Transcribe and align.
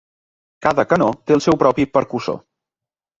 Cada 0.67 0.85
canó 0.93 1.09
té 1.27 1.35
el 1.37 1.43
seu 1.47 1.57
propi 1.65 1.85
percussor. 1.99 2.41